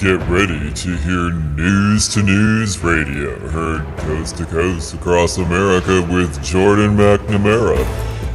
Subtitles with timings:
[0.00, 6.40] Get ready to hear News to News Radio, heard coast to coast across America with
[6.40, 7.80] Jordan McNamara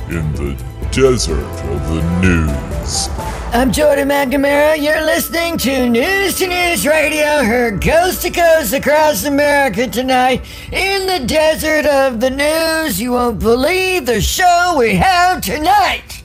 [0.09, 3.07] in the desert of the news.
[3.53, 4.77] I'm Jordan McNamara.
[4.77, 11.07] You're listening to News to News Radio, heard coast to coast across America tonight in
[11.07, 12.99] the desert of the news.
[12.99, 16.23] You won't believe the show we have tonight.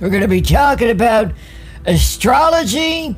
[0.00, 1.32] We're going to be talking about
[1.86, 3.16] astrology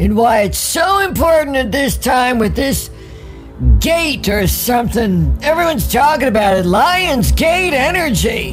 [0.00, 2.88] and why it's so important at this time with this
[3.80, 5.36] gate or something.
[5.42, 6.64] Everyone's talking about it.
[6.64, 8.52] Lion's Gate energy.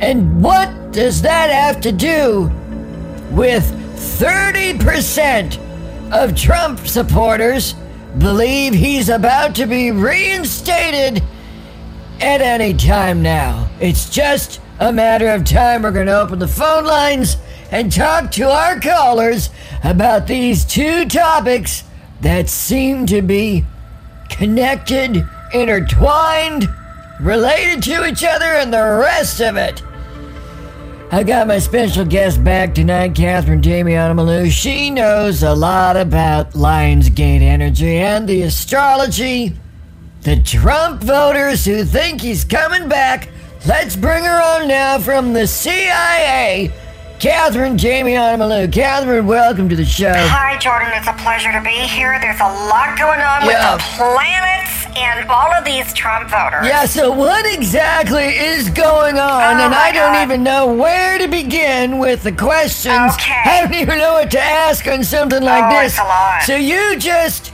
[0.00, 2.50] And what does that have to do
[3.30, 3.62] with
[3.94, 5.60] 30%
[6.10, 7.76] of Trump supporters
[8.18, 11.22] believe he's about to be reinstated
[12.20, 13.70] at any time now?
[13.78, 15.82] It's just a matter of time.
[15.82, 17.36] We're going to open the phone lines
[17.72, 19.48] and talk to our callers
[19.82, 21.82] about these two topics
[22.20, 23.64] that seem to be
[24.28, 26.68] connected, intertwined,
[27.18, 29.82] related to each other, and the rest of it.
[31.10, 34.50] I got my special guest back tonight, Catherine Damiana Malou.
[34.50, 39.54] She knows a lot about Lionsgate energy and the astrology.
[40.22, 43.28] The Trump voters who think he's coming back.
[43.66, 46.72] Let's bring her on now from the CIA.
[47.22, 48.66] Catherine Jamie Malou.
[48.72, 50.12] Catherine, welcome to the show.
[50.12, 50.88] Hi, Jordan.
[50.92, 52.18] It's a pleasure to be here.
[52.20, 53.74] There's a lot going on Yeah.
[53.76, 56.66] with the planets and all of these Trump voters.
[56.66, 59.60] Yeah, so what exactly is going on?
[59.60, 63.14] Oh and I don't even know where to begin with the questions.
[63.14, 63.40] Okay.
[63.44, 65.92] I don't even know what to ask on something like Oh, this.
[65.92, 66.42] it's a lot.
[66.42, 67.52] So you just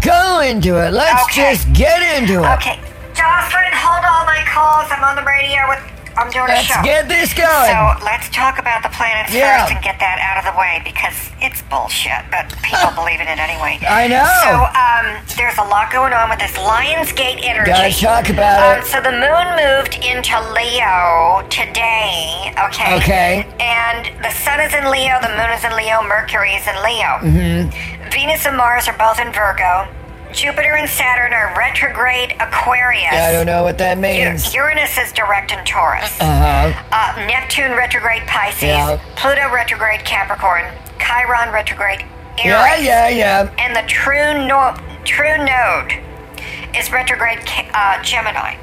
[0.00, 0.92] go into it.
[0.92, 1.54] Let's Okay.
[1.54, 2.50] just get into it.
[2.54, 2.78] Okay.
[3.14, 4.86] Jocelyn, hold all my calls.
[4.92, 5.80] I'm on the radio with.
[6.18, 6.82] I'm doing Let's a show.
[6.82, 7.70] get this going.
[7.70, 9.62] So let's talk about the planets Yeah.
[9.62, 13.30] first and get that out of the way because it's bullshit, but people believe in
[13.30, 13.78] it anyway.
[13.86, 14.26] I know.
[14.42, 15.06] So um,
[15.38, 17.70] there's a lot going on with this Lionsgate energy.
[17.70, 18.90] Gotta talk about Um, it.
[18.90, 22.50] so the moon moved into Leo today.
[22.66, 22.98] Okay.
[22.98, 23.32] Okay.
[23.62, 27.22] And the sun is in Leo, the moon is in Leo, Mercury is in Leo.
[27.22, 28.10] Mm-hmm.
[28.10, 29.86] Venus and Mars are both in Virgo.
[30.32, 33.12] Jupiter and Saturn are retrograde Aquarius.
[33.12, 34.54] I don't know what that U- means.
[34.54, 36.20] Uranus is direct in Taurus.
[36.20, 36.72] Uh-huh.
[36.92, 38.62] Uh, Neptune retrograde Pisces.
[38.64, 39.00] Yeah.
[39.16, 40.64] Pluto retrograde Capricorn.
[41.00, 42.00] Chiron retrograde
[42.38, 42.44] Aries.
[42.44, 43.54] Yeah, yeah, yeah.
[43.58, 45.92] And the true no- true node
[46.76, 47.40] is retrograde
[47.74, 48.56] uh, Gemini.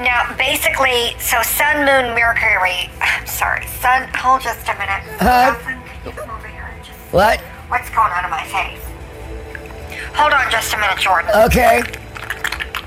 [0.00, 2.90] Now, basically, so Sun, Moon, Mercury.
[3.26, 4.08] Sorry, Sun.
[4.14, 5.02] Hold just a minute.
[5.22, 5.54] Huh?
[5.54, 7.40] Jocelyn, can you come over here and just- What?
[7.70, 8.82] What's going on in my face?
[10.16, 11.30] Hold on just a minute, Jordan.
[11.44, 11.82] Okay.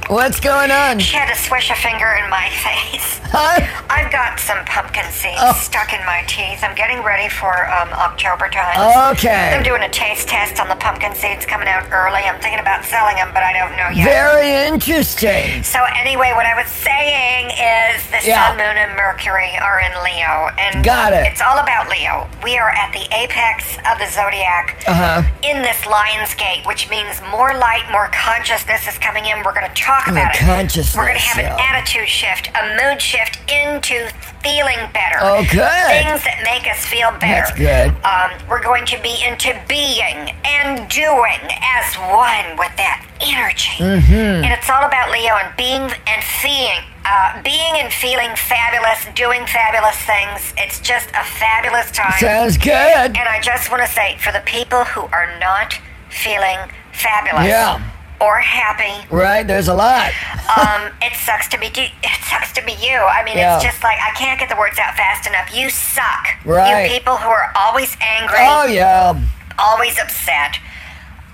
[0.09, 0.97] What's going on?
[0.97, 3.21] She had to swish a finger in my face.
[3.29, 3.61] Huh?
[3.93, 5.53] I've got some pumpkin seeds Oh.
[5.53, 6.65] stuck in my teeth.
[6.65, 8.73] I'm getting ready for um, October time.
[9.13, 9.53] Okay.
[9.53, 12.25] I'm doing a taste test on the pumpkin seeds coming out early.
[12.25, 14.09] I'm thinking about selling them, but I don't know yet.
[14.09, 15.61] Very interesting.
[15.61, 18.49] so anyway, what I was saying is the Yeah.
[18.49, 21.29] Sun, Moon, and Mercury are in Leo, and Got it.
[21.29, 22.25] It's all about Leo.
[22.43, 25.21] We are at the apex of the zodiac Uh-huh.
[25.45, 29.45] in this Lion's Gate, which means more light, more consciousness is coming in.
[29.45, 30.95] We're going to talk More about it.
[30.95, 34.09] We're going to have an attitude shift, a mood shift into
[34.41, 35.19] feeling better.
[35.19, 35.87] Oh, good.
[35.91, 37.43] Things that make us feel better.
[37.43, 37.91] That's good.
[38.05, 43.83] Um, we're going to be into being and doing as one with that energy.
[43.83, 44.47] Mm-hmm.
[44.47, 46.85] And it's all about Leo and being and feeling.
[47.05, 50.53] Uh, being and feeling fabulous, doing fabulous things.
[50.57, 52.19] It's just a fabulous time.
[52.19, 53.17] Sounds good.
[53.17, 55.73] And I just want to say, for the people who are not
[56.09, 56.59] feeling
[56.93, 57.81] fabulous Yeah.
[58.21, 60.11] Or happy, Right, there's a lot.
[60.57, 61.91] um, it sucks to be it
[62.29, 62.95] sucks to be you.
[62.97, 63.55] I mean, Yeah.
[63.55, 65.53] it's just like I can't get the words out fast enough.
[65.55, 66.27] You suck.
[66.45, 66.85] Right.
[66.85, 69.19] You people who are always angry, Oh, yeah.
[69.57, 70.57] always upset,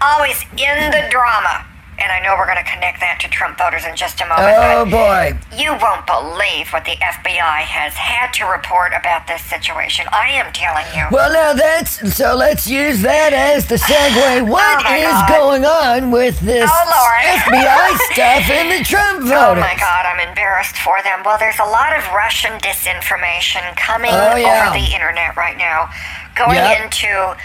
[0.01, 1.65] always in the drama.
[1.97, 4.51] And I know we're going to connect that to Trump voters in just a moment.
[4.59, 5.31] Oh, boy.
[5.55, 10.03] you won't believe what the FBI has had to report about this situation.
[10.11, 11.07] I am telling you.
[11.09, 12.35] Well, now that's so.
[12.35, 14.43] Let's use that as the segue.
[14.55, 15.29] What Oh, is God.
[15.29, 19.39] going on with this Oh, FBI stuff and the Trump voters?
[19.39, 21.23] Oh my God, I'm embarrassed for them.
[21.23, 24.67] Well, there's a lot of Russian disinformation coming Oh, yeah.
[24.67, 25.89] over the internet right now,
[26.35, 26.81] going Yep.
[26.91, 27.35] into,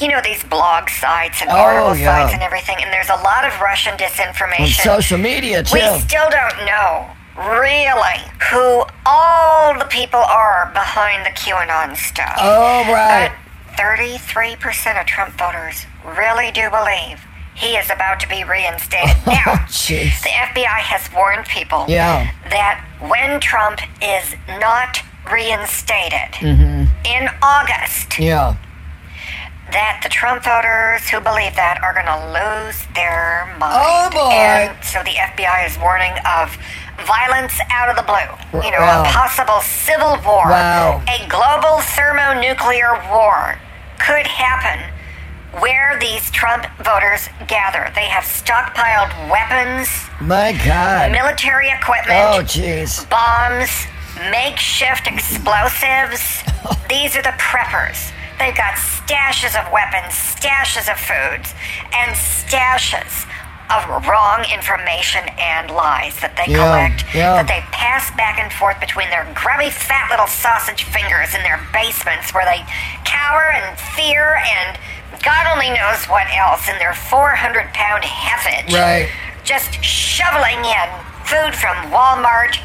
[0.00, 2.06] you know, these blog sites and Oh, article yeah.
[2.18, 2.76] sites and everything.
[2.80, 4.82] And there's a lot of Russian On disinformation.
[4.82, 5.74] social media too.
[5.74, 7.06] we still don't know
[7.36, 8.20] really
[8.50, 12.36] who all the people are behind the QAnon stuff.
[12.38, 13.30] oh right.
[13.30, 17.20] But 33% of Trump voters really do believe
[17.54, 19.16] he is about to be reinstated.
[19.26, 20.22] Oh now, jeez.
[20.22, 22.30] the FBI has warned people Yeah.
[22.50, 24.98] that when Trump is not
[25.30, 26.84] reinstated Mm-hmm.
[27.06, 28.54] in August, Yeah.
[29.72, 33.74] That the Trump voters who believe that are going to lose their mind.
[33.76, 34.30] Oh, boy.
[34.34, 36.56] And so the FBI is warning of
[37.06, 38.62] violence out of the blue.
[38.64, 39.02] You know, Wow.
[39.02, 41.02] a possible civil war, Wow.
[41.08, 43.58] a global thermonuclear war
[43.98, 44.84] could happen
[45.60, 47.90] where these Trump voters gather.
[47.94, 49.88] They have stockpiled weapons,
[50.20, 51.10] My God.
[51.12, 53.08] military equipment Oh, jeez.
[53.10, 53.86] bombs,
[54.30, 56.42] makeshift explosives.
[56.88, 58.12] These are the preppers.
[58.40, 61.52] They've got stashes of weapons, stashes of foods,
[61.92, 63.28] and stashes
[63.70, 67.38] of wrong information and lies that they Yeah, collect, yeah.
[67.38, 71.60] that they pass back and forth between their grubby, fat little sausage fingers in their
[71.70, 72.66] basements where they
[73.06, 74.74] cower and fear and
[75.22, 79.06] God only knows what else in their 400 pound heffage Right.
[79.44, 80.88] just shoveling in
[81.28, 82.58] food from Walmart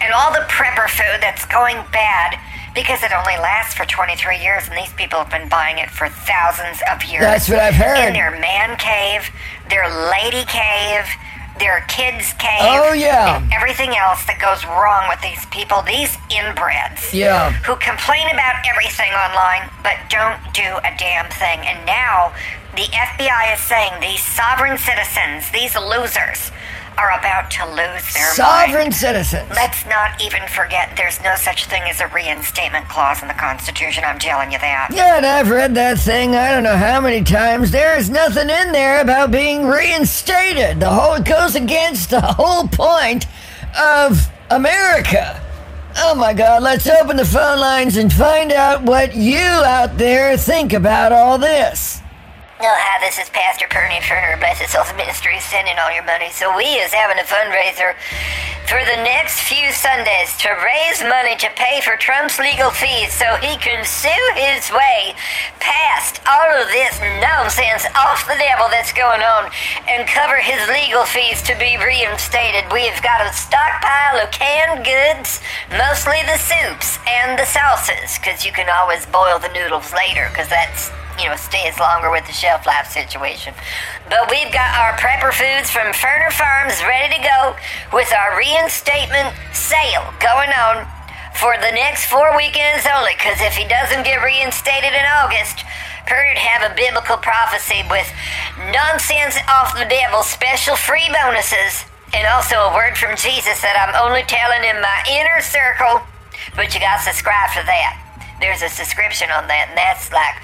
[0.00, 2.38] and all the prepper food that's going bad
[2.76, 6.08] because it only lasts for 23 years and these people have been buying it for
[6.08, 7.22] thousands of years.
[7.24, 8.06] That's what I've heard.
[8.06, 9.30] In their man cave,
[9.68, 11.08] their lady cave,
[11.58, 12.60] their kids cave.
[12.60, 13.40] Oh, yeah.
[13.40, 17.50] And everything else that goes wrong with these people, these inbreds Yeah.
[17.64, 21.64] who complain about everything online but don't do a damn thing.
[21.64, 22.36] And now
[22.76, 26.52] the FBI is saying these sovereign citizens, these losers,
[26.98, 28.94] are about to lose their Sovereign mind.
[28.94, 29.48] citizens.
[29.50, 34.04] Let's not even forget there's no such thing as a reinstatement clause in the Constitution.
[34.06, 34.88] I'm telling you that.
[34.92, 37.70] Yeah, and I've read that thing I don't know how many times.
[37.70, 40.80] There's nothing in there about being reinstated.
[40.80, 43.26] The whole it goes against the whole point
[43.78, 45.42] of America.
[45.98, 50.36] Oh my god, let's open the phone lines and find out what you out there
[50.36, 52.00] think about all this.
[52.56, 56.32] Oh, hi, this is Pastor Perny Turner, Blessed Souls Ministries, sending all your money.
[56.32, 57.92] So we is having a fundraiser
[58.64, 63.36] for the next few Sundays to raise money to pay for Trump's legal fees so
[63.44, 65.12] he can sue his way
[65.60, 69.52] past all of this nonsense off the devil that's going on
[69.84, 72.64] and cover his legal fees to be reinstated.
[72.72, 75.44] We've got a stockpile of canned goods,
[75.76, 80.48] mostly the soups and the sauces, because you can always boil the noodles later, because
[80.48, 83.54] that's you know, stays longer with the shelf life situation.
[84.08, 87.56] But we've got our prepper foods from Ferner Farms ready to go
[87.92, 90.86] with our reinstatement sale going on
[91.36, 93.12] for the next four weekends only.
[93.16, 95.64] Because if he doesn't get reinstated in August,
[96.06, 98.06] Purdy'd have a biblical prophecy with
[98.70, 101.82] nonsense off the devil, special free bonuses,
[102.14, 106.06] and also a word from Jesus that I'm only telling in my inner circle.
[106.54, 107.98] But you got to subscribe for that.
[108.38, 110.38] There's a subscription on that, and that's like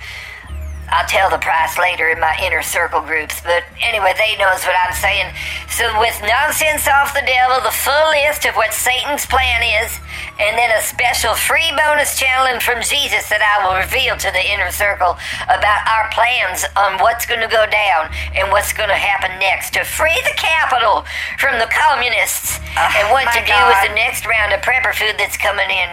[0.93, 4.77] I'll tell the price later in my inner circle groups, but anyway, they knows what
[4.77, 5.33] I'm saying.
[5.73, 9.97] So with nonsense off the devil, the full list of what Satan's plan is,
[10.37, 14.45] and then a special free bonus channel from Jesus that I will reveal to the
[14.45, 15.17] inner circle
[15.49, 19.73] about our plans on what's going to go down and what's going to happen next
[19.79, 21.09] to free the capital
[21.39, 25.17] from the communists oh and what to do with the next round of prepper food
[25.17, 25.91] that's coming in.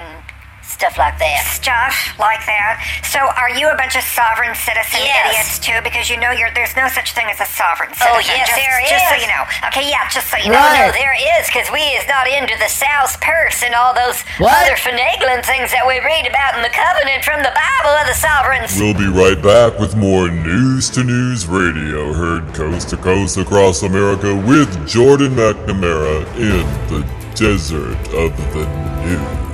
[0.79, 1.43] Stuff like that.
[1.43, 2.79] stuff like that.
[3.03, 5.27] So, are you a bunch of sovereign citizen Yes.
[5.27, 5.75] idiots too?
[5.83, 8.15] Because you know you're, there's no such thing as a sovereign oh, citizen.
[8.15, 9.43] Oh, yes, just, there just so you know.
[9.67, 10.71] Okay, yeah, just so you No, know.
[10.71, 14.23] no, oh, there is, because we is not into the South purse and all those
[14.39, 14.55] What?
[14.55, 18.15] other finagling things that we read about in the covenant from the Bible of the
[18.15, 18.71] sovereigns.
[18.79, 23.83] We'll be right back with more News to News Radio, heard coast to coast across
[23.83, 27.03] America with Jordan McNamara in the
[27.35, 28.63] desert of the
[29.03, 29.48] news.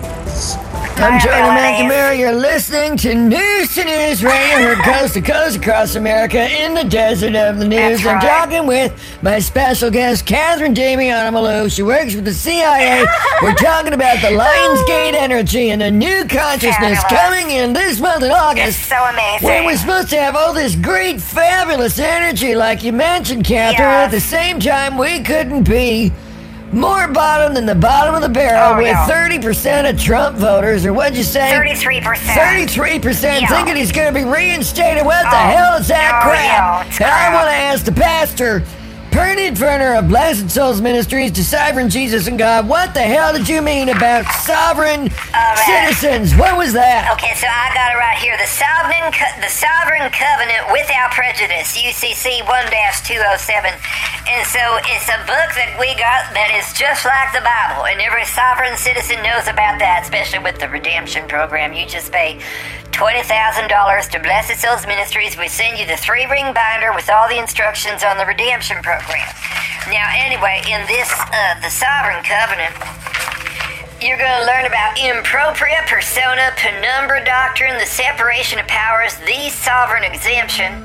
[0.97, 1.43] I'm Jordan.
[1.51, 2.17] McNamara.
[2.17, 6.83] You're listening to News to News Radio, heard coast to coast across America in the
[6.85, 8.01] desert of the news.
[8.01, 8.23] That's I'm right.
[8.49, 11.69] talking with my special guest, Catherine Damiana Malou.
[11.73, 13.05] She works with the CIA.
[13.43, 17.03] We're talking about the Lionsgate energy and the new consciousness Fabulous.
[17.03, 18.79] coming in this month in It's August.
[18.89, 19.47] so amazing.
[19.47, 24.05] When we're supposed to have all this great, fabulous energy, like you mentioned, Catherine, Yes.
[24.05, 26.11] at the same time, we couldn't be
[26.75, 29.07] more bottom than the bottom of the barrel Oh, with yeah.
[29.07, 31.51] 30% of Trump voters, or what'd you say?
[31.51, 32.17] 33%.
[32.35, 33.47] 33% Yeah.
[33.47, 35.05] thinking he's going to be reinstated.
[35.05, 36.87] What the Oh, hell is that oh, crap?
[36.87, 38.61] it's I want to ask the pastor,
[39.15, 43.47] Pernod Ferner of Blessed Souls Ministries, to Sovereign Jesus and God, what the hell did
[43.47, 45.55] you mean about sovereign right.
[45.63, 46.35] citizens?
[46.35, 47.07] What was that?
[47.15, 48.35] Okay, so I got it right here.
[48.35, 52.67] The sovereign, co- the sovereign covenant without prejudice, UCC one
[53.07, 53.71] two oh seven,
[54.27, 58.03] and so it's a book that we got that is just like the Bible, and
[58.03, 61.71] every sovereign citizen knows about that, especially with the redemption program.
[61.71, 62.43] You just pay
[62.95, 65.37] twenty thousand dollars to Blessed Souls Ministries.
[65.37, 69.27] We send you the three ring binder with all the instructions on the redemption program.
[69.91, 72.71] Now, anyway, in this, uh, the sovereign covenant
[74.01, 79.47] You're going to learn about in propria persona, penumbra doctrine, the separation of powers, the
[79.47, 80.83] sovereign exemption,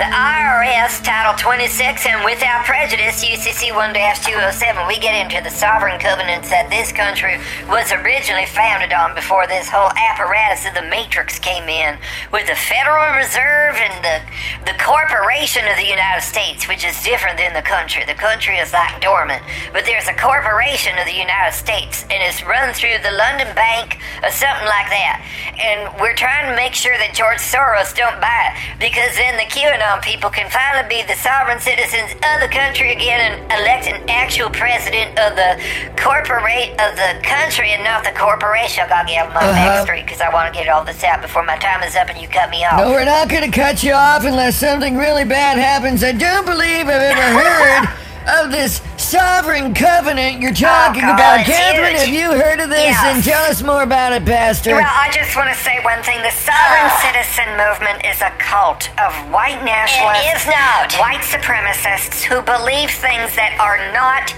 [0.00, 4.88] the IRS Title 26, and without prejudice, UCC 1 207.
[4.88, 7.36] We get into the sovereign covenants that this country
[7.68, 12.00] was originally founded on before this whole apparatus of the Matrix came in,
[12.32, 14.16] with the Federal Reserve and the,
[14.64, 18.00] the corporation of the United States, which is different than the country.
[18.08, 19.44] The country is like dormant,
[19.76, 24.00] but there's a corporation of the United States, and it's run through the London Bank
[24.24, 25.20] or something like that.
[25.60, 29.44] And we're trying to make sure that George Soros don't buy it because then the
[29.52, 34.00] QAnon people can finally be the sovereign citizens of the country again and elect an
[34.08, 35.60] actual president of the
[36.00, 38.84] corporate of the country and not the corporation.
[38.84, 39.84] I gotta get my Uh-huh.
[39.84, 42.16] backstreet because I want to get all this out before my time is up and
[42.20, 42.80] you cut me off.
[42.80, 46.02] No, we're not going to cut you off unless something really bad happens.
[46.02, 47.88] I don't believe I've ever heard
[48.26, 51.46] of this sovereign covenant you're talking God, about.
[51.46, 52.90] Catherine, have you heard of this?
[52.90, 53.14] Yes.
[53.14, 54.74] And tell us more about it, Pastor.
[54.74, 56.20] Well, I just want to say one thing.
[56.22, 57.02] The sovereign Ah.
[57.06, 60.92] citizen movement is a cult of white nationalists, is not.
[60.98, 64.34] white supremacists who believe things that are not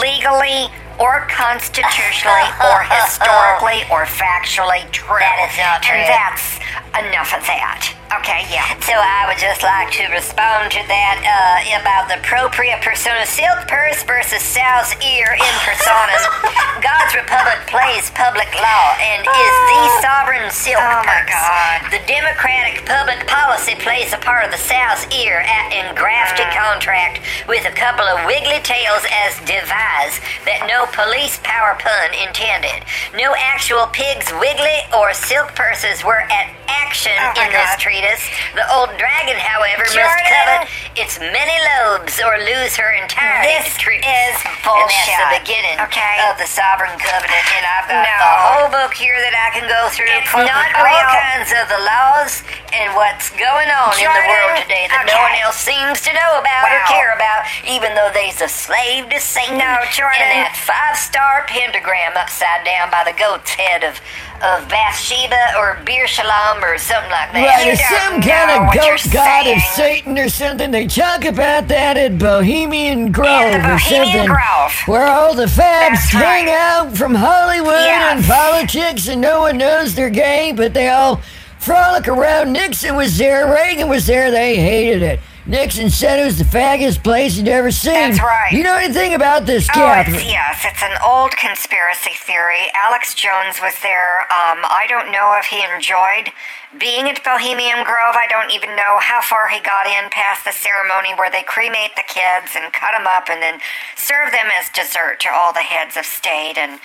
[0.00, 0.70] legally
[1.02, 5.18] or constitutionally or historically or factually true.
[5.18, 5.98] That is not true.
[5.98, 6.62] And that's
[6.94, 7.90] enough of that.
[8.20, 8.78] Okay, yeah.
[8.86, 13.66] So I would just like to respond to that uh, about the propria persona silk
[13.66, 16.14] purse versus sow's ear in personam.
[16.84, 21.34] God's republic plays public law and is the sovereign silk Oh, my purse.
[21.34, 21.76] God.
[21.90, 26.54] The democratic public policy plays a part of the sow's ear at engrafted Mm.
[26.54, 32.84] contract with a couple of wiggly tails as devise that no police power pun intended.
[33.16, 38.22] No actual pigs wiggly or silk purses were at action Oh, in this treatise.
[38.54, 40.24] The old dragon, however, must Jordan.
[40.30, 43.98] covet its many lobes or lose her entire This truth.
[44.04, 46.22] is And that's the beginning okay?
[46.30, 47.44] of the sovereign covenant.
[47.58, 48.14] And I've got No.
[48.14, 50.06] the whole book here that I can go through.
[50.10, 52.42] It's not all kinds of the laws
[52.72, 56.38] and what's going on in the world today that no one else seems to know
[56.38, 59.58] about or care about, even though they's a slave to Satan.
[59.58, 60.22] No, Jordan.
[60.22, 63.98] And that five-star pentagram upside down by the goat's head of
[64.42, 67.42] of Bathsheba or Bir Shalom or something like that.
[67.42, 69.62] Right, You some kind of goat god of.
[69.74, 70.70] Satan or something.
[70.70, 74.26] They talk about that at Bohemian Grove the or something.
[74.26, 74.72] Grove.
[74.86, 76.54] Where all the fabs That's hang right.
[76.54, 81.20] out from Hollywood and politics and no one knows they're gay, but they all
[81.58, 82.52] frolic around.
[82.52, 85.20] Nixon was there, Reagan was there, they hated it.
[85.46, 87.92] Nixon said it was the faggotiest place he'd ever seen.
[87.92, 88.50] That's right.
[88.50, 90.16] You know anything about this, Oh, Catherine?
[90.16, 92.72] it's, yes, it's an old conspiracy theory.
[92.72, 94.20] Alex Jones was there.
[94.32, 96.32] Um, I don't know if he enjoyed
[96.80, 98.16] being at Bohemian Grove.
[98.16, 101.92] I don't even know how far he got in past the ceremony where they cremate
[101.94, 103.60] the kids and cut them up and then
[103.96, 106.80] serve them as dessert to all the heads of state and.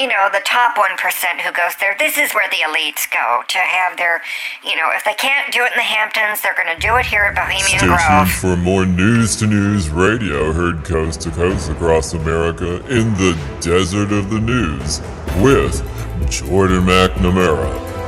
[0.00, 3.58] You know, the top 1% who goes there, this is where the elites go to
[3.58, 4.22] have their,
[4.64, 7.04] you know, if they can't do it in the Hamptons, they're going to do it
[7.04, 8.30] here at Bohemian Stay tuned Grove.
[8.30, 14.10] for more news to news radio heard coast to coast across America in the desert
[14.10, 15.02] of the news
[15.42, 15.84] with
[16.30, 17.99] Jordan McNamara.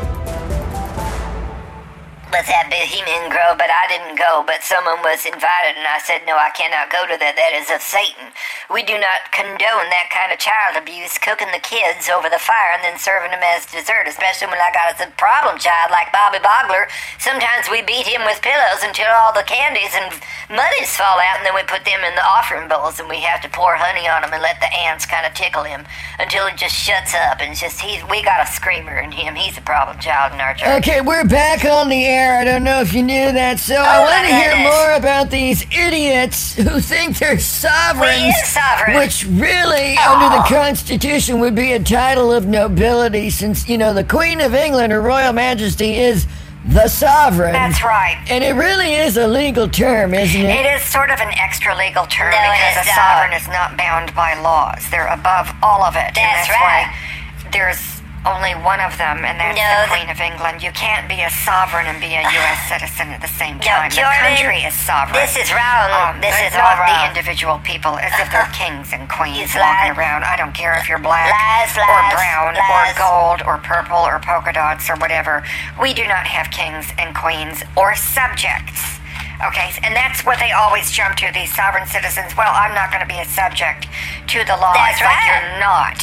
[2.32, 4.40] Was at Bohemian Grove, but I didn't go.
[4.48, 7.36] But someone was invited, and I said, No, I cannot go to that.
[7.36, 8.32] That is of Satan.
[8.72, 12.72] We do not condone that kind of child abuse, cooking the kids over the fire
[12.72, 16.40] and then serving them as dessert, especially when I got a problem child like Bobby
[16.40, 16.88] Bogler.
[17.20, 20.08] Sometimes we beat him with pillows until all the candies and
[20.48, 23.44] muddies fall out, and then we put them in the offering bowls, and we have
[23.44, 25.84] to pour honey on him and let the ants kind of tickle him
[26.16, 27.44] until he just shuts up.
[27.44, 29.36] And just, he's, we got a screamer in him.
[29.36, 30.80] He's a problem child in our church.
[30.80, 32.21] Okay, we're back on the air.
[32.40, 33.58] I don't know if you knew that.
[33.58, 38.34] So I Oh, want to hear more about these idiots who think they're sovereigns.
[38.36, 38.96] is sovereign.
[38.96, 40.14] Which really, Oh.
[40.16, 44.54] under the Constitution, would be a title of nobility since, you know, the Queen of
[44.54, 46.26] England, Her Royal Majesty, is
[46.64, 47.52] the sovereign.
[47.52, 48.18] That's right.
[48.30, 50.64] And it really is a legal term, isn't it?
[50.64, 52.98] It is sort of an extra legal term No, because a not.
[52.98, 54.88] Uh, sovereign is not bound by laws.
[54.90, 55.98] They're above all of it.
[56.06, 56.86] and That's that's right.
[56.86, 60.62] Why there's only one of them, and that's No, the Queen of England.
[60.62, 62.60] You can't be a sovereign and be a U.S.
[62.70, 63.90] citizen at the same No, time.
[63.90, 65.18] the country is sovereign.
[65.18, 65.90] This is wrong.
[65.90, 69.58] Um, this is all not the individual people as if they're kings and queens It's
[69.58, 69.98] walking lies.
[69.98, 70.22] around.
[70.22, 71.82] I don't care if you're black Lies, or
[72.14, 72.94] brown lies.
[72.94, 75.42] or gold or purple or polka dots or whatever.
[75.82, 79.02] We do not have kings and queens or subjects.
[79.42, 82.30] Okay, and that's what they always jump to, these sovereign citizens.
[82.38, 83.90] Well, I'm not going to be a subject
[84.30, 84.70] to the law.
[84.70, 85.26] That's it's like right.
[85.26, 85.98] you're not.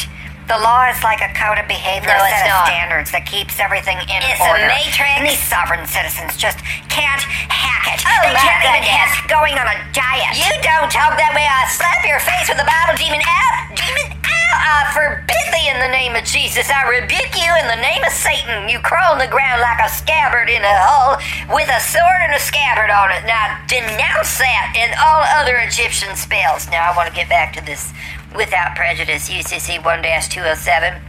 [0.50, 3.30] The law is like a code of behavior, No, a it's set of standards that
[3.30, 4.66] keeps everything in It's a order.
[4.66, 5.06] matrix.
[5.14, 6.58] And these sovereign citizens just
[6.90, 7.22] can't
[7.54, 8.02] hack it.
[8.02, 10.34] Oh, they my can't even hack going on a diet.
[10.34, 11.46] You don't talk that way.
[11.46, 13.78] I'll slap your face with a Bible demon out.
[13.78, 14.58] Demon out.
[14.58, 16.66] I forbid thee in the name of Jesus.
[16.74, 18.66] I rebuke you in the name of Satan.
[18.74, 21.22] You crawl on the ground like a scabbard in a hole
[21.54, 23.22] with a sword and a scabbard on it.
[23.30, 26.66] Now denounce that and all other Egyptian spells.
[26.74, 27.94] Now I want to get back to this
[28.36, 31.09] without prejudice, UCC 1 207.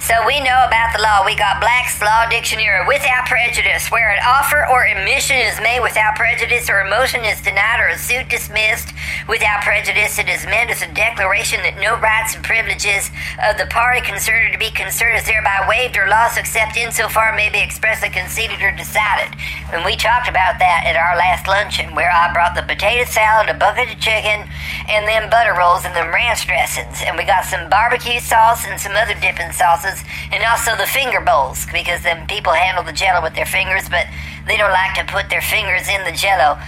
[0.00, 1.24] So we know about the law.
[1.24, 6.16] We got Black's Law Dictionary without prejudice, where an offer or admission is made without
[6.16, 8.92] prejudice or a motion is denied or a suit dismissed
[9.28, 10.18] without prejudice.
[10.18, 13.10] It is meant as a declaration that no rights and privileges
[13.40, 17.48] of the party considered to be concerned is thereby waived or lost except insofar may
[17.48, 19.32] be expressly conceded or decided.
[19.72, 23.48] And we talked about that at our last luncheon, where I brought the potato salad,
[23.48, 24.44] a bucket of chicken,
[24.88, 27.00] and then butter rolls and them ranch dressings.
[27.06, 29.93] And we got some barbecue sauce and some other dipping sauces
[30.32, 34.06] and also the finger bowls because then people handle the jello with their fingers, but
[34.46, 36.58] they don't like to put their fingers in the jello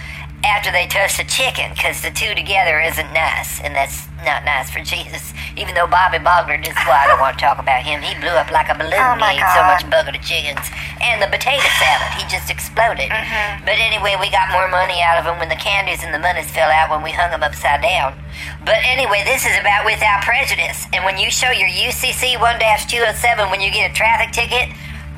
[0.43, 4.69] after they touch the chicken because the two together isn't nice, and that's not nice
[4.69, 5.33] for Jesus.
[5.57, 8.01] Even though Bobby Bogner, this is why I don't want to talk about him.
[8.01, 9.01] He blew up like a balloon.
[9.01, 10.69] Oh my he ate so much bucket of chickens
[11.01, 12.11] and the potato salad.
[12.17, 13.09] He just exploded.
[13.09, 13.65] Mm-hmm.
[13.65, 16.49] But anyway, we got more money out of him when the candies and the monies
[16.49, 18.13] fell out when we hung them upside down.
[18.65, 20.85] But anyway, this is about without prejudice.
[20.93, 24.69] And when you show your UCC 1 207 when you get a traffic ticket,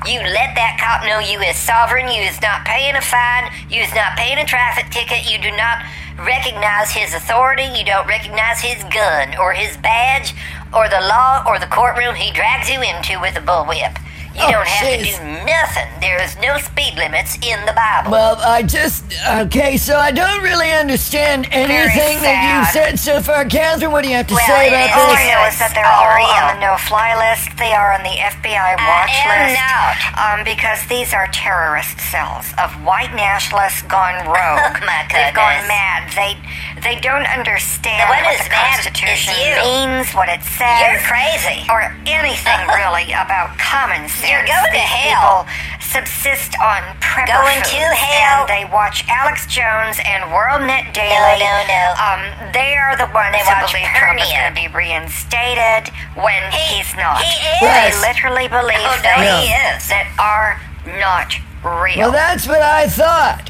[0.08, 3.82] you let that cop know you is sovereign, you is not paying a fine, you
[3.82, 5.84] is not paying a traffic ticket, you do not
[6.24, 10.34] recognize his authority, you don't recognize his gun or his badge
[10.74, 13.98] or the law or the courtroom he drags you into with a bullwhip.
[14.36, 15.90] You Oh, don't have to do nothing.
[16.00, 18.12] There is no speed limits in the Bible.
[18.12, 23.44] Well, I just okay, so I don't really understand anything that you've said so far,
[23.46, 23.92] Catherine.
[23.92, 25.28] What do you have to Well, say about is All I this?
[25.34, 27.52] know is that they're Oh, all on the no-fly list.
[27.58, 29.60] They are on the FBI watch am list.
[29.60, 29.96] not.
[30.16, 34.78] Um, because these are terrorist cells of white nationalists gone rogue.
[34.80, 36.08] Oh, my They've gone mad.
[36.16, 36.38] They
[36.80, 39.52] they don't understand What what is the Constitution you.
[39.60, 40.80] means, what it says.
[40.80, 41.68] You're crazy.
[41.68, 44.19] Or anything really about common sense.
[44.28, 45.46] You're going to These hell.
[45.46, 48.46] People subsist on prepper Going foods, to hell.
[48.46, 51.10] And they watch Alex Jones and WorldNet Daily.
[51.10, 51.84] No, no, no.
[51.98, 52.22] Um,
[52.54, 56.42] they are the ones They who watch believe Trump is going to be reinstated when
[56.52, 57.22] He- he's not.
[57.24, 58.02] he They is.
[58.02, 59.88] literally believe Oh, no, things he is.
[59.90, 60.62] that are
[61.00, 61.98] not real.
[62.00, 63.50] Well, that's what I thought.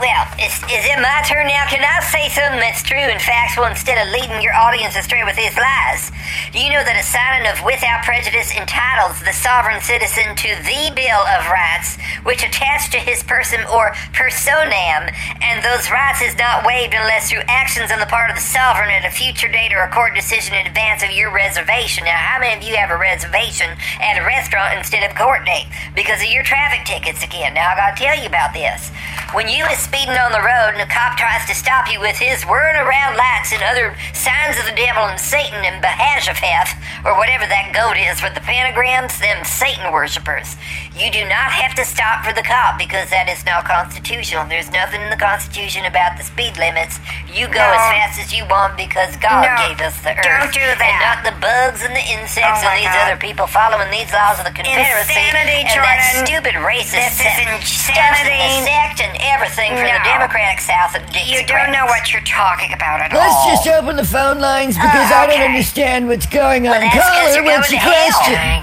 [0.00, 1.68] Well, is, is it my turn now?
[1.68, 5.36] Can I say something that's true and factual instead of leading your audience astray with
[5.36, 6.08] his lies?
[6.56, 10.88] Do you know that a signing of without prejudice entitles the sovereign citizen to the
[10.96, 15.12] Bill of Rights, which attached to his person or personam,
[15.44, 18.88] and those rights is not waived unless through actions on the part of the sovereign
[18.88, 22.08] at a future date or a court decision in advance of your reservation.
[22.08, 23.68] Now, how many of you have a reservation
[24.00, 27.52] at a restaurant instead of court date because of your traffic tickets again?
[27.52, 28.88] Now, I gotta tell you about this.
[29.36, 32.14] When you is speeding on the road and a cop tries to stop you with
[32.14, 37.18] his whirring around lights and other signs of the devil and Satan and Bahashapheth, or
[37.18, 40.54] whatever that goat is with the pentagrams, them Satan worshippers,
[40.96, 44.42] you do not have to stop for the cop because that is not constitutional.
[44.50, 46.98] There's nothing in the Constitution about the speed limits.
[47.30, 47.78] You go No.
[47.78, 50.26] as fast as you want because God No, gave us the earth.
[50.26, 50.82] don't do that.
[50.82, 53.06] And not the bugs and the insects Oh and these God.
[53.06, 55.14] other people following these laws of the Confederacy.
[55.14, 58.42] Insanity, and that stupid racist This is stuff and insanity.
[58.42, 62.74] the sect and everything for the Democratic South and you don't know what you're talking
[62.74, 63.22] about at all.
[63.22, 66.72] Let's just open the phone lines because Oh, I don't understand what's going on.
[66.74, 68.34] Well, that's 'cause Caller, you're what's your question?
[68.36, 68.60] Hi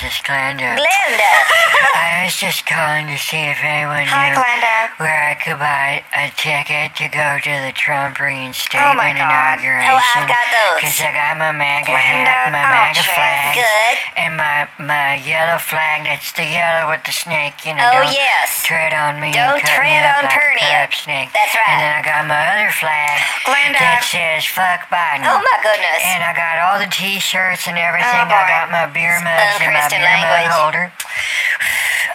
[0.00, 0.76] guys, it's Glenda.
[0.76, 1.32] Glenda.
[1.94, 4.96] I was just calling to see if anyone Hi, knew Glenda.
[5.00, 9.60] where I could buy a ticket to go to the Trump Oh, reinstatement my God.
[9.60, 9.92] inauguration.
[9.92, 10.80] Oh, I've got those.
[10.80, 13.96] Cause I got my MAGA Glenda, hat, my oh, MAGA Jay, flag, good.
[14.16, 16.04] and my my yellow flag.
[16.08, 17.60] That's the yellow with the snake.
[17.68, 18.64] You know, Oh, don't yes.
[18.64, 19.32] tread on me.
[19.36, 21.28] Don't tread me on like a snake.
[21.36, 21.68] That's right.
[21.76, 23.80] And then I got my other flag Glenda.
[23.80, 26.00] that says "fuck Biden." Oh my goodness.
[26.08, 28.26] And I got all the T-shirts and everything.
[28.28, 28.40] Oh.
[28.40, 30.50] I got my beer mugs and my Unchristian beer language.
[30.50, 30.86] mug holder.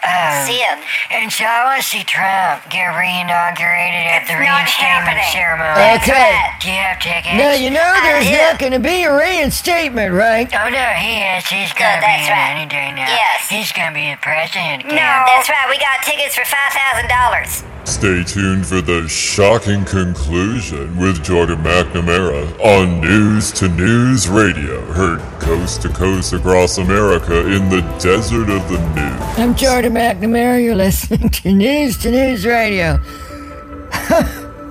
[0.05, 0.77] Um, Sin.
[1.17, 5.33] and so I see Trump get reinaugurated at It's the not reinstatement happening.
[5.33, 5.81] ceremony.
[5.97, 6.29] Okay.
[6.61, 7.33] Do you have tickets?
[7.33, 10.45] Now, you know there's not going to be a reinstatement, right?
[10.53, 11.41] Oh no, he is.
[11.49, 12.53] He's Good, gonna be that's in right.
[12.53, 13.09] any day now.
[13.09, 13.49] Yes.
[13.49, 14.93] He's gonna be the president again.
[14.93, 15.09] No.
[15.25, 15.65] That's right.
[15.73, 17.65] We got tickets for five thousand dollars.
[17.85, 25.19] Stay tuned for the shocking conclusion with Jordan McNamara on News to News Radio, heard
[25.39, 29.39] coast to coast across America in the desert of the news.
[29.39, 30.63] I'm Jordan McNamara.
[30.63, 32.97] You're listening to News to News Radio.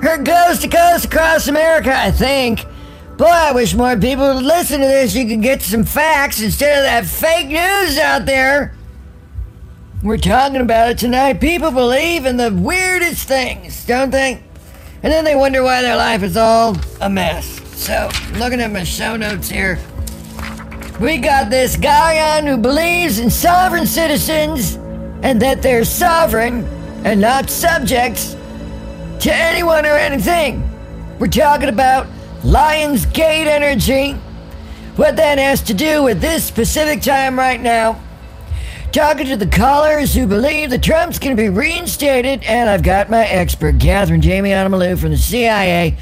[0.03, 2.67] Heard coast to coast across America, I think.
[3.17, 5.15] Boy, I wish more people would listen to this.
[5.15, 8.75] You could get some facts instead of that fake news out there.
[10.05, 11.41] We're talking about it tonight.
[11.41, 14.35] People believe in the weirdest things, don't they?
[15.03, 17.47] And then they wonder why their life is all a mess.
[17.75, 19.79] So, looking at my show notes here,
[21.01, 24.75] we got this guy on who believes in sovereign citizens
[25.23, 26.65] and that they're sovereign
[27.07, 28.37] and not subjects
[29.21, 30.69] to anyone or anything.
[31.19, 32.07] We're talking about
[32.45, 34.13] Lions Gate energy.
[34.97, 38.04] What that has to do with this specific time right now.
[38.95, 43.11] Talking to the callers who believe that Trump's going to be reinstated, and I've got
[43.11, 45.97] my expert, Catherine Jamie Onomalou from the CIA.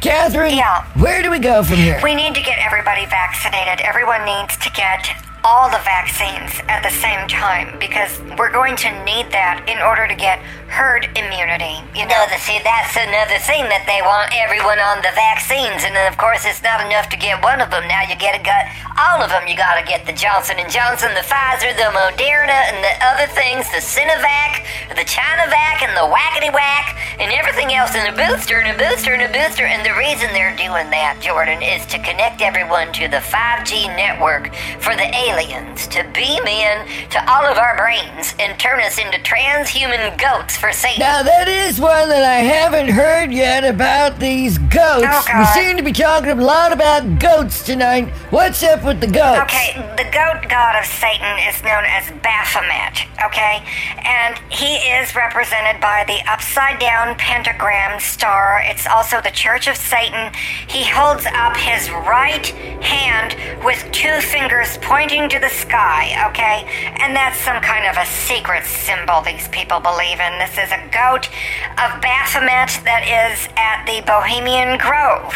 [0.00, 0.84] Catherine, Yeah.
[0.94, 1.98] where do we go from here?
[2.00, 3.80] We need to get everybody vaccinated.
[3.84, 5.08] Everyone needs to get
[5.48, 10.04] all the vaccines at the same time because we're going to need that in order
[10.04, 11.80] to get herd immunity.
[11.96, 16.04] You know, see, that's another thing that they want everyone on the vaccines, and then
[16.04, 17.88] of course it's not enough to get one of them.
[17.88, 18.68] Now you get to get
[19.00, 19.48] all of them.
[19.48, 23.24] You got to get the Johnson and Johnson, the Pfizer, the Moderna, and the other
[23.32, 28.60] things, the Sinovac, the China-Vac, and the Whackety Whack, and everything else, and a booster,
[28.60, 29.64] and a booster, and a booster.
[29.64, 34.52] And the reason they're doing that, Jordan, is to connect everyone to the 5G network
[34.84, 39.18] for the aliens to beam in to all of our brains and turn us into
[39.18, 40.98] transhuman goats for Satan.
[40.98, 45.06] Now, that is one that I haven't heard yet about these goats.
[45.06, 48.08] Oh, we seem to be talking a lot about goats tonight.
[48.30, 49.42] What's up with the goats?
[49.42, 53.62] Okay, the goat god of Satan is known as Baphomet, okay?
[54.04, 58.60] And he is represented by the upside down pentagram star.
[58.64, 60.32] It's also the Church of Satan.
[60.66, 62.46] He holds up his right
[62.82, 66.62] hand with two fingers pointing to the sky, okay?
[67.02, 70.38] And that's some kind of a secret symbol these people believe in.
[70.38, 71.26] This is a goat
[71.74, 75.34] of Baphomet that is at the Bohemian Grove,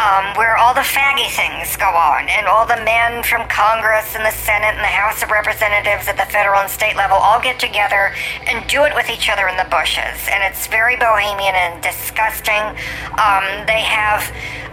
[0.00, 4.24] um, where all the faggy things go on, and all the men from Congress and
[4.24, 7.60] the Senate and the House of Representatives at the federal and state level all get
[7.60, 8.16] together
[8.48, 10.16] and do it with each other in the bushes.
[10.32, 12.64] And it's very bohemian and disgusting.
[13.20, 14.24] Um, they have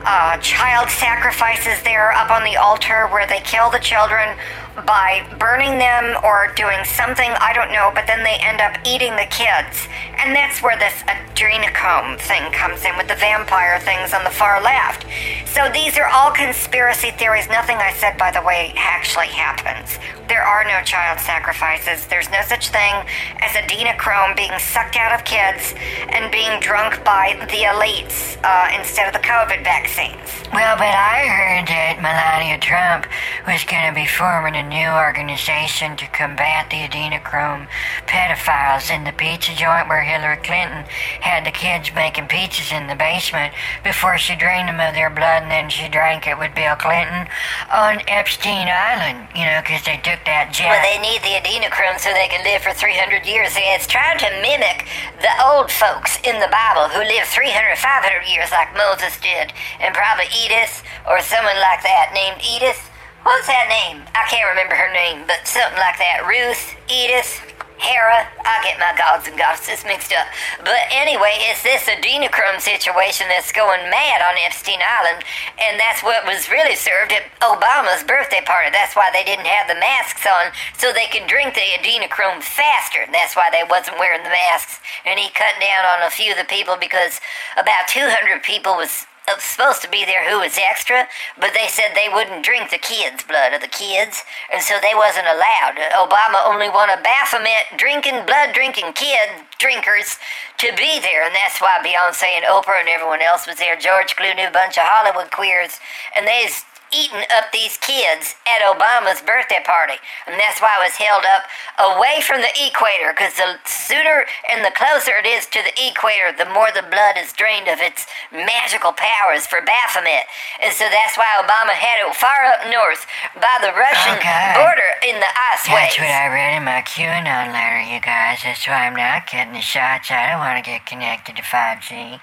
[0.05, 4.37] uh, child sacrifices there up on the altar where they kill the children
[4.83, 9.15] by burning them or doing something, I don't know, but then they end up eating
[9.15, 9.87] the kids.
[10.17, 14.61] And that's where this adrenochrome thing comes in with the vampire things on the far
[14.61, 15.05] left.
[15.45, 17.47] So these are all conspiracy theories.
[17.47, 19.97] Nothing I said, by the way, actually happens.
[20.27, 22.07] There are no child sacrifices.
[22.07, 22.93] There's no such thing
[23.39, 25.75] as adrenochrome being sucked out of kids
[26.09, 30.19] and being drunk by the elites uh, instead of the COVID vaccines.
[30.51, 33.05] Well, but I heard that Melania Trump
[33.45, 37.67] was going to be forming a new organization to combat the adrenochrome
[38.07, 40.83] pedophiles in the pizza joint where Hillary Clinton
[41.21, 45.43] had the kids making pizzas in the basement before she drained them of their blood
[45.43, 47.27] and then she drank it with Bill Clinton
[47.71, 50.73] on Epstein Island, you know, because they took that jet.
[50.73, 53.53] Well, they need the adrenochrome so they can live for 300 years.
[53.55, 54.87] It's trying to mimic
[55.21, 59.93] the old folks in the Bible who lived 300, 500 years like Moses did, and
[59.93, 62.91] probably Edith or someone like that named Edith.
[63.25, 64.05] What's that name?
[64.13, 66.29] I can't remember her name, but something like that.
[66.29, 67.41] Ruth, Edith,
[67.81, 68.29] Hera.
[68.45, 70.29] I get my gods and goddesses mixed up.
[70.61, 75.25] But anyway, it's this adrenochrome situation that's going mad on Epstein Island,
[75.57, 78.69] and that's what was really served at Obama's birthday party.
[78.69, 83.09] That's why they didn't have the masks on, so they could drink the adrenochrome faster.
[83.09, 84.77] That's why they wasn't wearing the masks.
[85.01, 87.17] And he cut down on a few of the people because
[87.57, 89.09] about 200 people was
[89.39, 91.07] supposed to be there who was extra,
[91.39, 94.93] but they said they wouldn't drink the kids' blood of the kids, and so they
[94.93, 95.77] wasn't allowed.
[95.97, 100.17] Obama only wanted Baphomet drinking, blood drinking kid drinkers
[100.57, 103.77] to be there, and that's why Beyonce and Oprah and everyone else was there.
[103.77, 105.79] George Clooney, a bunch of Hollywood queers,
[106.15, 106.63] and they's
[106.95, 109.99] eating up these kids at Obama's birthday party.
[110.27, 111.43] And that's why it was held up
[111.75, 116.31] away from the equator, because the sooner and the closer it is to the equator,
[116.31, 120.23] the more the blood is drained of its magical powers for Baphomet.
[120.63, 123.03] And so that's why Obama had it far up north
[123.35, 124.53] by the Russian Okay.
[124.55, 125.99] border in the ice That's waves.
[125.99, 128.39] what I read in my QAnon letter, you guys.
[128.43, 130.09] That's why I'm not getting the shots.
[130.11, 132.21] I don't want to get connected to 5G.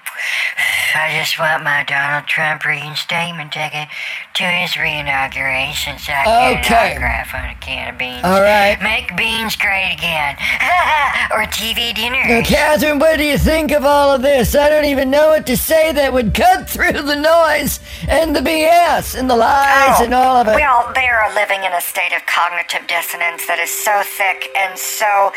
[0.95, 3.87] I just want my Donald Trump reinstatement ticket
[4.35, 6.91] to reinauguration so I can Okay.
[6.91, 8.23] autograph on a can of beans.
[8.23, 8.77] All right.
[8.81, 10.35] Make beans great again.
[11.31, 12.23] or TV dinner.
[12.27, 14.55] Now, Catherine, what do you think of all of this?
[14.55, 18.39] I don't even know what to say that would cut through the noise and the
[18.41, 20.55] BS and the lies Oh, and all of it.
[20.55, 24.77] Well, they are living in a state of cognitive dissonance that is so thick and
[24.77, 25.31] so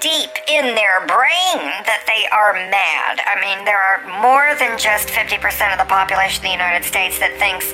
[0.00, 3.20] deep in their brain that they are mad.
[3.26, 5.38] I mean, there are more than just 50%
[5.72, 7.70] of the population of the United States that thinks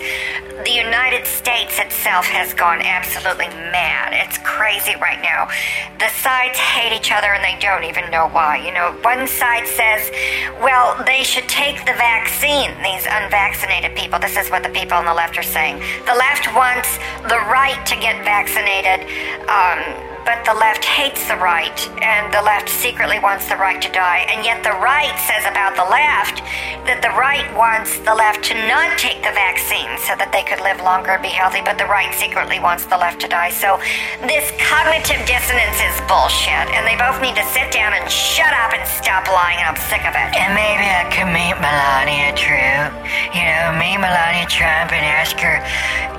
[0.64, 0.87] the United
[1.48, 4.12] States itself has gone absolutely mad.
[4.12, 5.48] It's crazy right now.
[5.98, 8.60] The sides hate each other and they don't even know why.
[8.64, 10.10] You know, one side says,
[10.60, 14.18] well, they should take the vaccine, these unvaccinated people.
[14.18, 15.80] This is what the people on the left are saying.
[16.06, 16.96] The left wants
[17.28, 19.08] the right to get vaccinated.
[19.48, 23.88] Um, but the left hates the right, and the left secretly wants the right to
[23.88, 24.28] die.
[24.28, 26.44] And yet the right says about the left
[26.84, 30.60] that the right wants the left to not take the vaccine so that they could
[30.60, 33.48] live longer and be healthy, but the right secretly wants the left to die.
[33.48, 33.80] So
[34.28, 38.76] this cognitive dissonance is bullshit, and they both need to sit down and shut up
[38.76, 39.56] and stop lying.
[39.64, 40.28] And I'm sick of it.
[40.36, 42.92] And maybe I could meet Melania Trump.
[43.32, 45.56] You know, meet Melania Trump and ask her,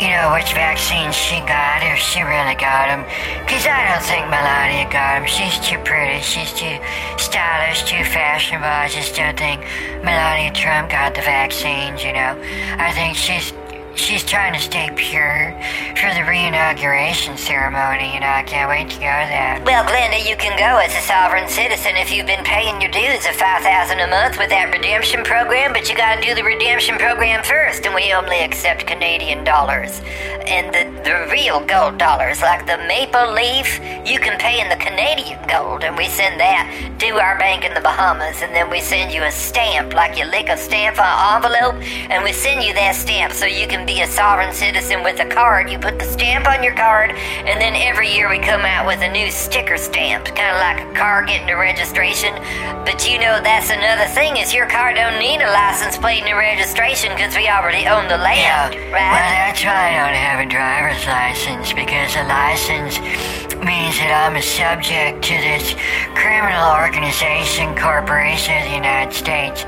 [0.01, 3.05] you know, which vaccine she got, if she really got them.
[3.45, 5.27] Because I don't don't think Melania got him.
[5.27, 6.21] She's too pretty.
[6.21, 6.77] She's too
[7.17, 8.65] stylish, too fashionable.
[8.65, 9.61] I just don't think
[10.03, 12.39] Melania Trump got the vaccines, you know.
[12.77, 13.51] I think she's
[13.99, 15.51] she's trying to stay pure
[15.99, 19.61] for the re-inauguration ceremony, and I can't wait to go there.
[19.65, 23.25] Well, Glenda, you can go as a sovereign citizen if you've been paying your dues
[23.27, 26.97] of five thousand a month with that redemption program, but you gotta do the redemption
[26.97, 30.01] program first, and we only accept Canadian dollars.
[30.47, 34.77] And the, the real gold dollars, like the maple leaf, you can pay in the
[34.77, 36.65] Canadian gold, and we send that
[36.99, 40.25] to our bank in the Bahamas, and then we send you a stamp, like you
[40.25, 41.75] lick a stamp on an envelope,
[42.09, 45.25] and we send you that stamp so you can be a sovereign citizen with a
[45.25, 45.67] card.
[45.67, 49.01] You put the stamp on your card, and then every year we come out with
[49.01, 52.35] a new sticker stamp, kind of like a car getting a registration.
[52.85, 56.29] But you know, that's another thing is your car don't need a license plate and
[56.29, 58.93] a registration because we already own the land, yeah.
[58.93, 59.09] right?
[59.09, 63.01] Well, that's why I don't have a driver's license because a license
[63.63, 65.75] means that I'm a subject to this
[66.15, 69.63] criminal organization, corporation of the United States,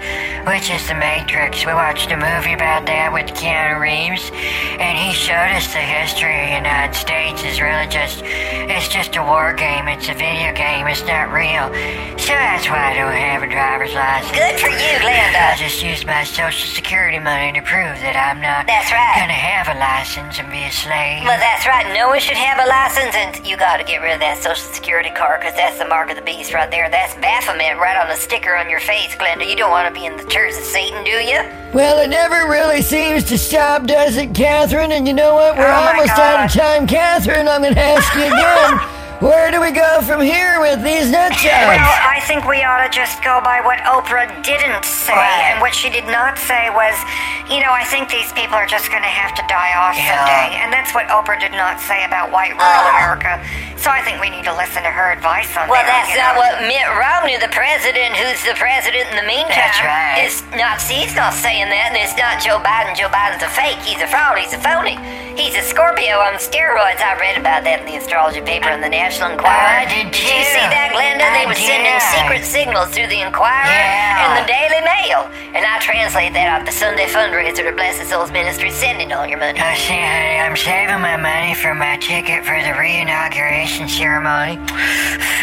[0.48, 1.66] which is the Matrix.
[1.66, 6.34] We watched a movie about that with Keanu Reeves, and he showed us the history
[6.44, 9.88] of the United States is really just, it's just a war game.
[9.88, 10.88] It's a video game.
[10.88, 11.72] It's not real.
[12.20, 14.36] So that's why I don't have a driver's license.
[14.36, 15.54] Good for you, Glenda.
[15.54, 19.16] I just use my social security money to prove that I'm not That's right.
[19.18, 21.24] gonna have a license and be a slave.
[21.24, 21.88] Well, that's right.
[21.96, 24.68] No one should have a license, and you got to get rid of that Social
[24.74, 26.90] Security card because that's the mark of the beast right there.
[26.90, 29.48] That's Baphomet right on the sticker on your face, Glenda.
[29.50, 31.42] You don't want to be in the church of Satan, do you?
[31.74, 34.92] Well, it never really seems to stop, does it, Catherine?
[34.92, 35.58] And you know what?
[35.58, 37.48] We're Oh, almost out of time, Catherine.
[37.48, 38.98] I'm going to ask you again.
[39.22, 41.78] Where do we go from here with these nut Well.
[41.78, 45.14] I think we ought to just go by what Oprah didn't say.
[45.14, 45.54] Right.
[45.54, 46.98] And what she did not say was,
[47.46, 50.10] you know, I think these people are just going to have to die off Yeah.
[50.10, 50.58] someday.
[50.66, 52.98] And that's what Oprah did not say about white rural ah.
[52.98, 53.38] America.
[53.78, 55.86] So I think we need to listen to her advice on Well, that.
[55.86, 56.42] Well, that's not know.
[56.42, 60.26] what Mitt Romney, the president, who's the president in the meantime, right.
[60.26, 60.82] is not.
[60.82, 62.98] He's not saying that, and it's not Joe Biden.
[62.98, 63.78] Joe Biden's a fake.
[63.86, 64.42] He's a fraud.
[64.42, 64.98] He's a phony.
[65.36, 67.00] He's a Scorpio on steroids.
[67.02, 69.84] I read about that in the astrology paper in the National Enquirer.
[69.84, 70.28] I did you too.
[70.28, 71.24] see that, Glenda?
[71.34, 74.28] They I were sending secret signals through the Enquirer Yeah.
[74.28, 78.06] and the Daily Mail, and I translate that off the Sunday fundraiser to the Blessed
[78.12, 78.70] Souls Ministry.
[78.72, 79.60] Sending all your money.
[79.60, 84.60] I see, honey, I'm saving my money for my ticket for the re-inauguration ceremony.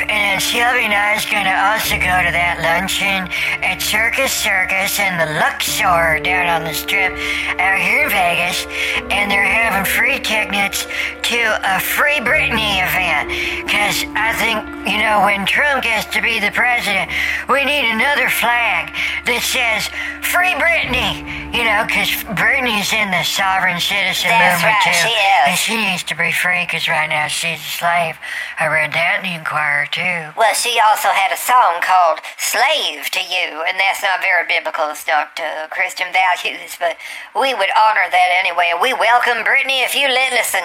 [0.09, 3.29] And then Sylvia and I is gonna also go to that luncheon
[3.65, 7.13] at Circus Circus and the Luxor down on the strip
[7.61, 8.65] out here in Vegas.
[9.13, 10.87] And they're having free tickets
[11.23, 13.33] to a Free Britney event.
[13.69, 17.11] Cause I think, you know, when Trump gets to be the president,
[17.49, 18.93] we need another flag
[19.25, 19.89] that says
[20.21, 21.25] Free Britney.
[21.49, 25.01] You know, cause Britney's in the sovereign citizen That's movement right, too.
[25.09, 25.45] she is.
[25.49, 28.21] And she needs to be free because right now she's a slave.
[28.61, 30.37] I read that in the Enquirer too.
[30.37, 34.93] Well, she also had a song called Slave to You, and that's not very biblical.
[34.93, 37.01] It's not uh, Christian values, but
[37.33, 38.77] we would honor that anyway.
[38.77, 40.65] We welcome Britney if you li- listen.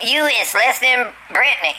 [0.00, 1.74] You is listening, Britney.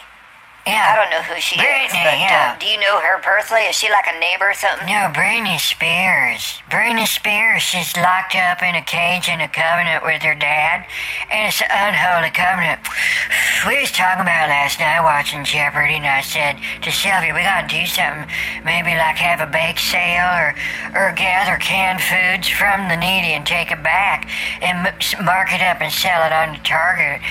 [0.68, 0.92] Yeah.
[0.92, 2.54] I don't know who she is, Britney, but yeah.
[2.56, 3.64] uh, do you know her personally?
[3.72, 4.86] Is she like a neighbor or something?
[4.88, 6.60] No, Britney Spears.
[6.70, 10.86] Britney Spears, she's locked up in a cage in a covenant with her dad,
[11.32, 12.84] and it's an unholy covenant.
[13.66, 17.42] We was talking about it last night watching Jeopardy, and I said to Sylvia, we
[17.48, 18.28] gotta do something,
[18.68, 20.52] maybe like have a bake sale or,
[20.92, 24.28] or gather canned foods from the needy and take it back
[24.62, 27.22] and m- mark it up and sell it on the Target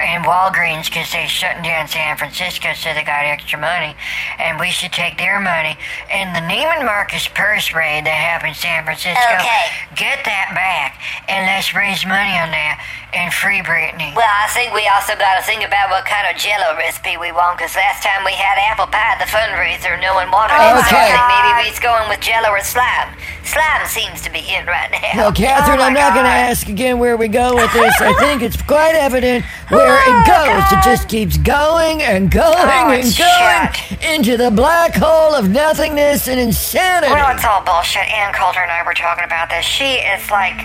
[0.00, 3.94] and Walgreens because they're shutting down San Francisco so they got extra money.
[4.38, 5.76] And we should take their money.
[6.10, 9.66] And the Neiman Marcus purse raid that happened in San Francisco, Okay.
[9.96, 11.00] get that back.
[11.28, 12.78] And let's raise money on that
[13.12, 14.14] and free Britney.
[14.14, 17.32] Well, I think we also got to think about what kind of jello recipe we
[17.32, 20.76] want, because last time we had apple pie at the fundraiser, no one wanted it.
[20.86, 21.12] So I Okay.
[21.16, 23.16] think maybe he's going with jello or slime.
[23.44, 25.26] Slime seems to be in right now.
[25.28, 28.00] Well, Catherine, Oh, I'm not going to ask again where we go with this.
[28.00, 30.78] I think it's quite evident where Oh, it goes.
[30.78, 34.02] It just keeps going and going Oh, and going shit.
[34.02, 37.12] into the black hole of nothingness and insanity.
[37.12, 38.06] Well, it's all bullshit.
[38.12, 39.64] Ann Coulter and I were talking about this.
[39.64, 40.56] She is like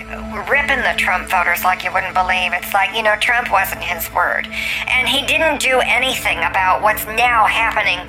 [0.48, 2.52] ripping the Trump voters like you wouldn't believe.
[2.52, 4.46] It's like, you know, Trump wasn't his word.
[4.88, 8.00] And he didn't do anything about what's now happening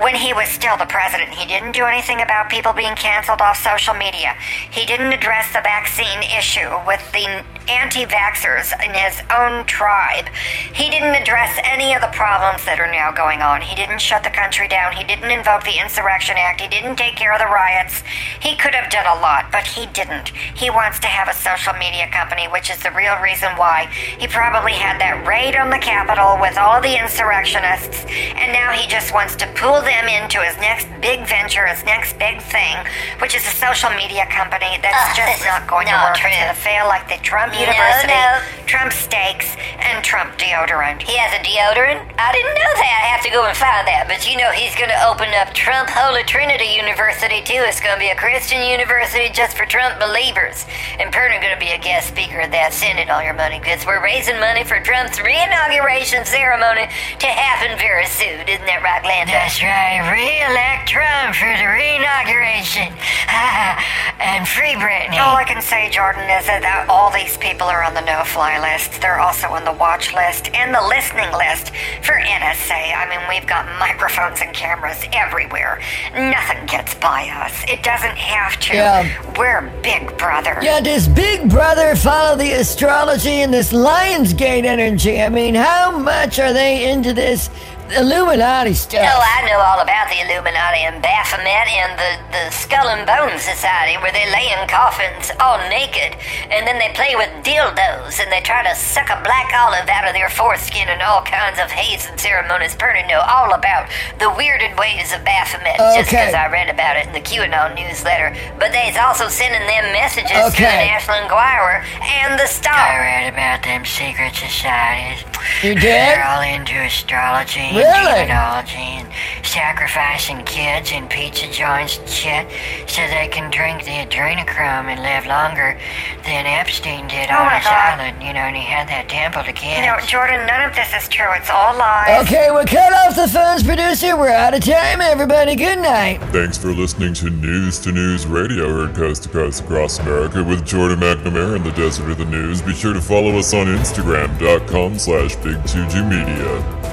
[0.00, 1.30] when he was still the president.
[1.30, 4.34] He didn't do anything about people being canceled off social media.
[4.70, 10.28] He didn't address the vaccine issue with the anti vaxxers in his own tribe.
[10.72, 13.60] He didn't address any of the problems that are now going on.
[13.62, 14.92] He didn't shut the country down.
[14.92, 16.60] He didn't invoke the Insurrection Act.
[16.60, 18.02] He didn't take care of the riots.
[18.40, 20.28] He could have done a lot, but he didn't.
[20.54, 24.28] He wants to have a social media company, which is the real reason why he
[24.28, 28.04] probably had that raid on the Capitol with all the insurrectionists,
[28.36, 32.18] and now he just wants to pull them into his next big venture, his next
[32.18, 32.76] big thing,
[33.24, 36.16] which is a social media company that's Ugh, just not going to work.
[36.20, 36.28] true.
[36.28, 38.40] It's going to fail like the Trump University, no.
[38.66, 41.02] Trump steaks, and Trump deodorant.
[41.02, 42.00] He has a deodorant?
[42.16, 43.00] I didn't know that.
[43.04, 44.08] I have to go and find that.
[44.08, 47.60] But you know, he's going to open up Trump Holy Trinity University, too.
[47.62, 50.66] It's going to be a Christian university just for Trump believers.
[50.98, 52.72] And Perner going to be a guest speaker at that.
[52.72, 56.88] Send in all your money because we're raising money for Trump's re-inauguration ceremony
[57.20, 58.42] to happen very soon.
[58.48, 59.30] Isn't that right, Glenda?
[59.30, 60.02] That's right.
[60.08, 62.90] Re-elect Trump for the re-inauguration.
[64.20, 65.20] and free Britney.
[65.20, 69.02] All I can say, Jordan, is that all these people are on the no-fly list.
[69.02, 72.96] They're also on the watch list and the listening list for NSA.
[72.96, 75.78] I mean, we've got microphones and cameras everywhere.
[76.14, 77.62] Nothing gets by us.
[77.68, 78.74] It doesn't have to.
[78.74, 79.34] Yeah.
[79.38, 80.58] We're Big Brother.
[80.62, 85.20] Yeah, does Big Brother follow the astrology and this Lionsgate energy?
[85.20, 87.50] I mean, how much are they into this
[87.92, 89.04] Illuminati stuff?
[89.04, 93.36] Oh, I know all about the Illuminati and Baphomet and the, the Skull and Bone
[93.38, 96.16] Society where they lay in coffins all naked
[96.48, 100.08] and then they play with dildos and they try to suck a black olive out
[100.08, 102.72] of their foreskin and all kinds of hazing ceremonies.
[102.74, 106.24] Perna know all about the weirded ways of Baphomet just Okay.
[106.24, 108.32] because I read about it in the QAnon newsletter.
[108.58, 112.72] But they's also sending them messages to the National Enquirer and the Star.
[112.74, 112.96] I
[113.28, 115.20] read about them secret societies.
[115.62, 115.84] You did?
[115.84, 118.30] They're all into astrology Really?
[118.30, 119.08] and and
[119.44, 122.46] sacrificing kids in pizza joints and shit
[122.88, 125.78] so they can drink the adrenochrome and live longer
[126.24, 128.00] than Epstein did Oh on my his God.
[128.00, 128.22] island.
[128.22, 129.78] You know, and he had that temple to kids.
[129.80, 131.30] You know, Jordan, none of this is true.
[131.36, 132.26] It's all lies.
[132.26, 134.16] Okay, well, cut off the phones, producer.
[134.16, 135.54] We're out of time, everybody.
[135.56, 136.18] Good night.
[136.32, 140.64] Thanks for listening to News to News Radio, heard coast to coast across America with
[140.66, 142.62] Jordan McNamara in the desert of the news.
[142.62, 146.83] Be sure to follow us on Instagram.com slash Big2G Media.